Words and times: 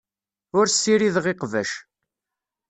Ur 0.57 0.65
ssirideɣ 0.69 1.25
iqbac. 1.31 1.71